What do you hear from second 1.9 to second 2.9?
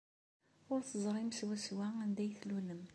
anda ay tlulem.